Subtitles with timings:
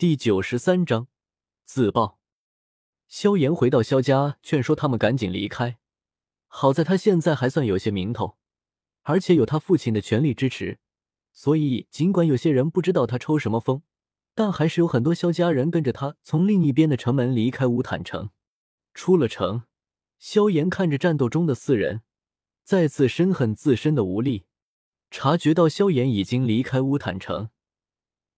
[0.00, 1.08] 第九十三章
[1.62, 2.18] 自爆。
[3.06, 5.78] 萧炎回到萧家，劝说他们赶紧离开。
[6.46, 8.38] 好在他现在还算有些名头，
[9.02, 10.78] 而且有他父亲的全力支持，
[11.34, 13.82] 所以尽管有些人不知道他抽什么风，
[14.34, 18.30] 但还是有很多萧家人跟着他从另一边的城门离开乌坦城。
[18.94, 19.64] 出了城，
[20.18, 22.00] 萧炎看着战斗中的四人，
[22.64, 24.46] 再次深恨自身的无力。
[25.10, 27.50] 察觉到萧炎已经离开乌坦城。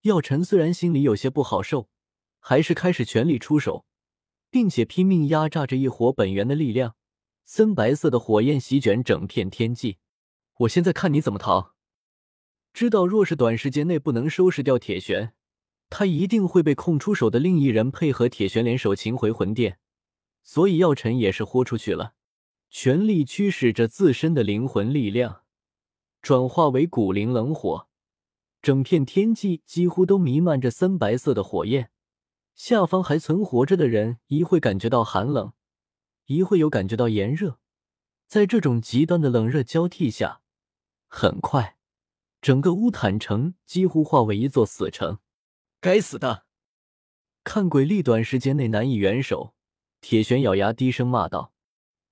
[0.02, 1.88] 药尘虽然心里有些不好受，
[2.40, 3.84] 还是开始全力出手，
[4.50, 6.96] 并且拼命压榨着一火本源的力量。
[7.44, 9.98] 森白色的火焰席卷整片天际，
[10.58, 11.74] 我现在看你怎么逃！
[12.72, 15.34] 知道若是短时间内不能收拾掉铁玄，
[15.88, 19.78] 他一定会被空出手的另一人配合铁玄联手擒回魂殿。
[20.42, 22.14] 所以药尘也是豁出去了，
[22.70, 25.42] 全力驱使着自身的灵魂力量，
[26.20, 27.88] 转化为古灵冷火。
[28.62, 31.90] 整片天际几乎都弥漫着森白色的火焰，
[32.54, 35.52] 下方还存活着的人一会感觉到寒冷，
[36.26, 37.58] 一会又感觉到炎热，
[38.28, 40.42] 在这种极端的冷热交替下，
[41.08, 41.76] 很快，
[42.40, 45.18] 整个乌坦城几乎化为一座死城。
[45.80, 46.44] 该死的！
[47.42, 49.54] 看鬼力短时间内难以援手，
[50.00, 51.52] 铁玄咬牙低声骂道，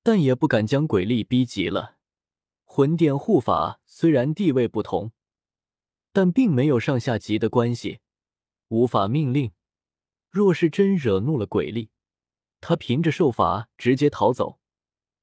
[0.03, 1.99] 但也不敢将鬼力逼急了。
[2.65, 5.13] 魂殿护法虽然地位不同。
[6.13, 8.01] 但并没有上下级的关系，
[8.69, 9.53] 无法命令。
[10.31, 11.91] 若是真惹怒了鬼力，
[12.61, 14.61] 他凭着受罚直接逃走，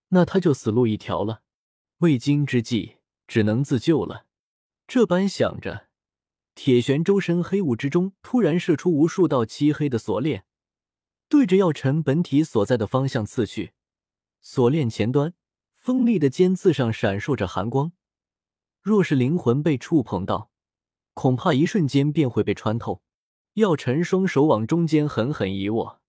[0.10, 1.44] 那他就死路一条了。
[2.00, 4.26] 未经之计，只能自救了。
[4.88, 5.88] 这般想着，
[6.56, 10.46] 铁玄周身黑雾之中突然射出无数道漆黑的锁链，
[11.28, 13.74] 对着药尘本体所在的方向刺去。
[14.42, 15.34] 锁链前端
[15.76, 17.92] 锋利的尖刺上闪烁着寒光，
[18.82, 20.52] 若是灵魂被触碰到，
[21.18, 23.02] 恐怕一瞬间便会被穿透。
[23.54, 26.00] 药尘双手往中间狠狠一握，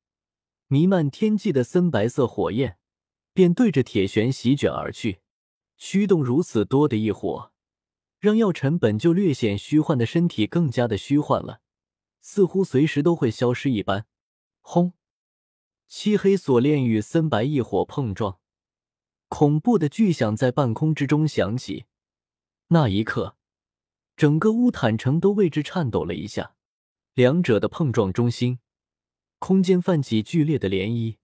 [0.66, 2.76] 弥漫天际的森白色火焰
[3.32, 5.20] 便对着铁玄席卷而去。
[5.78, 7.52] 驱动如此多的异火，
[8.20, 11.62] 让药尘本就略显虚幻的身体更加的虚幻了，
[12.20, 14.04] 似乎随时都会消失一般。
[14.60, 14.92] 轰！
[15.86, 18.38] 漆黑锁链与森白异火碰撞，
[19.28, 21.86] 恐怖的巨响在半空之中响起。
[22.66, 23.37] 那一刻。
[24.18, 26.56] 整个乌坦城都为之颤抖了一下，
[27.14, 28.58] 两者的碰撞中心，
[29.38, 31.18] 空间泛起剧烈的涟漪，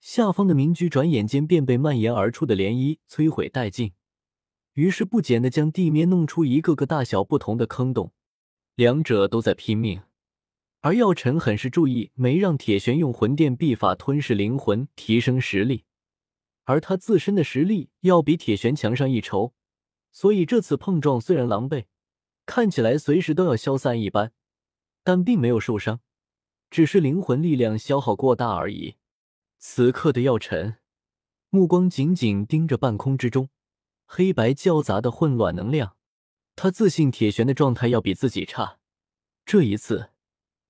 [0.00, 3.92] 下方的民居转眼间便被蔓延而出的涟漪摧毁殆尽，
[4.72, 8.12] 于是不减的将地面弄出一个个大小不同的坑洞。
[8.74, 10.02] 两者都在拼命，
[10.80, 15.84] 而药尘很是注意没让铁玄用魂殿秘法吞噬灵魂，提升实力，
[16.64, 19.54] 而他自身的实力要比铁玄强上一筹，
[20.10, 21.84] 所以这次碰撞虽然狼狈。
[22.46, 24.32] 看起来随时都要消散一般，
[25.02, 26.00] 但并没有受伤，
[26.70, 28.96] 只是灵魂力量消耗过大而已。
[29.58, 30.76] 此刻的药尘
[31.48, 33.48] 目光紧紧盯着半空之中
[34.04, 35.96] 黑白交杂的混乱能量，
[36.54, 38.78] 他自信铁玄的状态要比自己差，
[39.46, 40.10] 这一次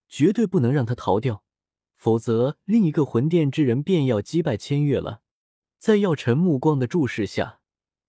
[0.08, 1.42] 绝对不能让他逃掉，
[1.96, 5.22] 否则另一个魂殿之人便要击败千月了。
[5.78, 7.60] 在药尘目光的注视下，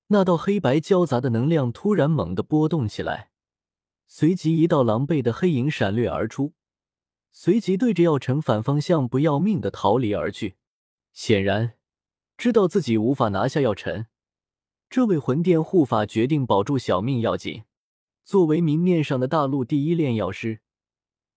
[0.08, 3.32] 那道黑白交杂的能量突然猛地波动起来。
[4.08, 6.54] 随即，一道狼狈的黑影闪掠而出，
[7.32, 10.56] 随即对着药尘反方向不要命的逃离而去。
[11.12, 11.74] 显然，
[12.38, 14.08] 知道自己无法拿下药尘，
[14.90, 17.64] 这位魂殿护法决定保住小命要紧。
[18.24, 20.62] 作为明面上的大陆第一炼药师，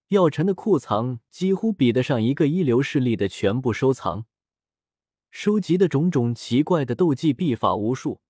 [0.08, 4.24] 药尘的库藏几乎比得上一个一流势力的全部收藏，
[5.30, 8.20] 收集的种种奇怪的斗技秘法无数。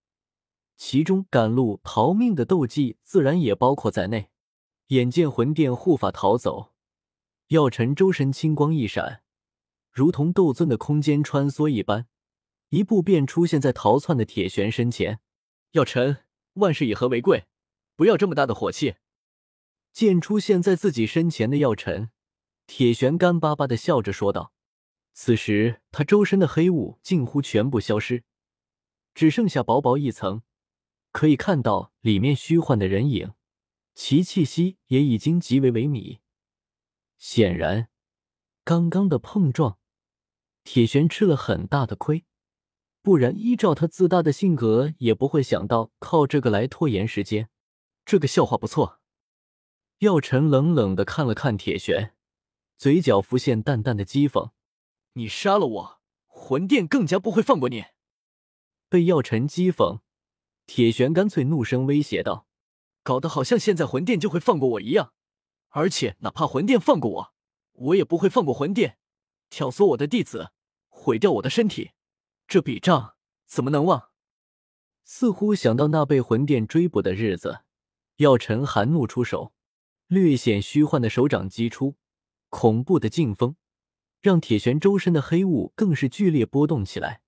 [0.78, 4.30] 其中赶路逃命的斗技自然也包括在内。
[4.86, 6.72] 眼见魂殿护法逃走，
[7.48, 9.22] 药尘周身青光一闪，
[9.90, 12.06] 如同斗尊的空间穿梭一般，
[12.70, 15.20] 一步便出现在逃窜的铁玄身前。
[15.72, 16.24] 药尘，
[16.54, 17.44] 万事以和为贵，
[17.96, 18.94] 不要这么大的火气。
[19.92, 22.10] 见出现在自己身前的药尘，
[22.66, 24.54] 铁玄干巴巴的笑着说道。
[25.12, 28.22] 此时他周身的黑雾近乎全部消失，
[29.12, 30.42] 只剩下薄薄一层。
[31.18, 33.32] 可以看到里面虚幻的人影，
[33.92, 36.20] 其气息也已经极为萎靡。
[37.16, 37.88] 显然，
[38.62, 39.80] 刚刚的碰撞，
[40.62, 42.24] 铁玄吃了很大的亏，
[43.02, 47.48] 不然依照他自大的性格，也不会想到靠这个来拖延时间。
[48.04, 49.00] 这个笑话不错。
[49.98, 52.14] 药尘冷冷的看了看铁玄，
[52.76, 54.52] 嘴角浮现淡淡的讥讽
[55.14, 57.86] ：“你杀了我，魂殿更加不会放过你。”
[58.88, 59.98] 被药尘讥讽。
[60.68, 62.46] 铁玄干脆怒声威胁道
[63.02, 65.14] ：“搞得好像现在魂殿就会放过我一样，
[65.70, 67.34] 而且哪怕魂殿放过我，
[67.72, 68.98] 我也不会放过魂殿，
[69.48, 70.52] 挑唆我的弟子，
[70.88, 71.92] 毁掉我的身体，
[72.46, 73.14] 这笔账
[73.46, 74.10] 怎么能忘？
[75.04, 77.60] 似乎想到那被魂殿追捕的日子，
[78.16, 79.54] 药尘寒怒出手，
[80.06, 81.96] 略显虚幻的手掌击出，
[82.50, 83.56] 恐怖的劲风
[84.20, 87.22] 让铁玄周身的黑雾更是剧烈波动起来。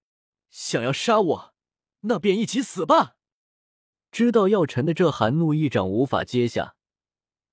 [0.50, 1.54] 想要杀我，
[2.00, 3.16] 那便一起死吧！
[4.10, 6.74] 知道药尘的这寒怒一掌无法接下，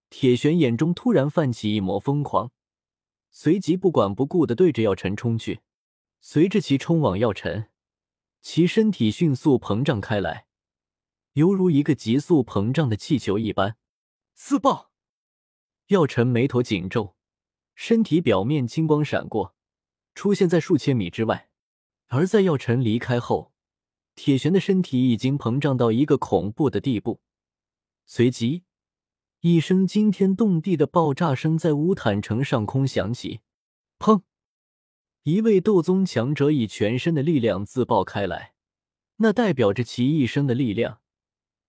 [0.10, 2.52] 铁玄眼中突然泛起一抹疯狂，
[3.30, 5.62] 随即不管不顾的对着药尘冲去。
[6.20, 7.70] 随着其冲往药尘，
[8.42, 10.48] 其身体迅速膨胀开来，
[11.34, 13.78] 犹如一个急速膨胀的气球一般。
[14.34, 14.92] 自爆！
[15.88, 17.16] 药尘眉头紧皱，
[17.76, 19.56] 身体表面金光闪过，
[20.16, 21.50] 出现在数千米之外。
[22.08, 23.54] 而在药尘离开后，
[24.18, 27.22] 铁玄的身体已经膨胀到一个恐怖的地步。
[28.08, 28.64] 随即，
[29.42, 33.42] 一声惊天动地的爆炸声在乌坦城上空响起。
[34.00, 34.24] 砰！
[35.22, 38.56] 一位斗宗强者以全身的力量自爆开来，
[39.18, 41.00] 那代表着其一生的力量，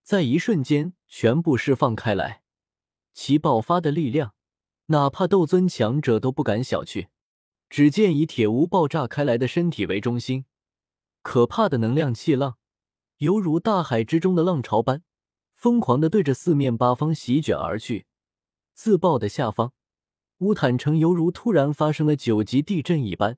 [0.01, 2.41] 在一瞬间全部释放开来。
[3.13, 4.33] 其爆发的力量，
[4.87, 7.09] 哪怕斗尊强者都不敢小觑。
[7.69, 10.45] 只见以铁无爆炸开来的身体为中心，
[11.21, 12.57] 可怕的能量气浪，
[13.17, 15.03] 犹如大海之中的浪潮般，
[15.53, 18.05] 疯狂的对着四面八方席卷而去。
[18.73, 19.73] 自爆的下方，
[20.37, 23.37] 乌坦城犹如突然发生了九级地震一般，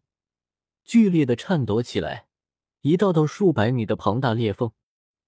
[0.83, 2.27] 剧烈的颤抖起来。
[2.81, 4.71] 一道道数百米的庞大裂缝，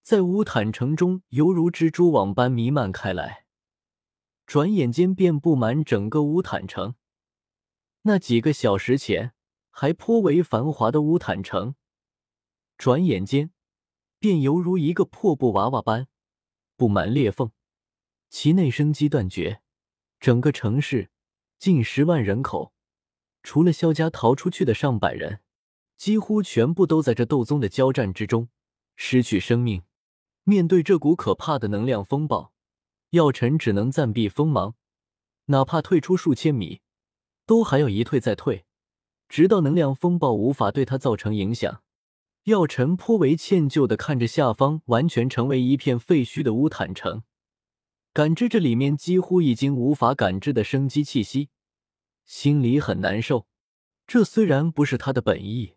[0.01, 3.45] 在乌坦城中犹如蜘蛛网般弥漫开来，
[4.47, 6.95] 转眼间便布满整个乌坦城。
[8.03, 9.33] 那几个小时前
[9.69, 11.75] 还颇为繁华的乌坦城，
[12.77, 13.51] 转眼间
[14.19, 16.07] 便犹如一个破布娃娃般
[16.75, 17.51] 布满裂缝，
[18.29, 19.61] 其内生机断绝。
[20.19, 21.09] 整个城市
[21.57, 22.73] 近十万人口，
[23.41, 25.41] 除了萧家逃出去的上百人，
[25.97, 28.49] 几乎全部都在这斗宗的交战之中
[28.95, 29.83] 失去生命。
[30.43, 32.53] 面对这股可怕的能量风暴，
[33.11, 34.75] 药尘只能暂避锋芒，
[35.45, 36.81] 哪怕退出数千米。
[37.45, 38.65] 都还要一退再退，
[39.27, 41.83] 直到能量风暴无法对他造成影响。
[42.43, 47.23] 药尘颇为歉疚的看着下方完全成为一片废墟的乌坦城，
[48.11, 51.49] 感知着里面几乎已经无法感知的生机气息，
[52.25, 53.47] 心里很难受。
[54.05, 55.75] 这虽然不是他的本意，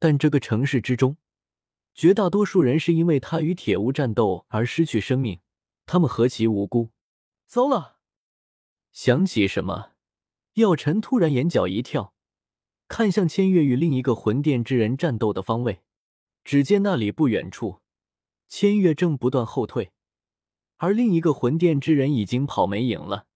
[0.00, 1.16] 但这个城市之中，
[1.94, 5.38] 绝大多数人是因为他与铁屋战斗而失去生命，
[5.86, 6.90] 他们何其无辜！
[7.46, 7.98] 糟了，
[8.90, 9.92] 想起什么？
[10.54, 12.13] 药尘突然眼角一跳，
[12.96, 15.80] 看向千月与另一个魂殿之人战斗的方位，
[16.44, 17.80] 只见那里不远处，
[18.46, 19.90] 千月正不断后退，
[20.76, 23.26] 而另一个魂殿之人已经跑没影了。